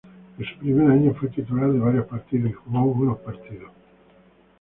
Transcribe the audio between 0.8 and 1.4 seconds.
año, fue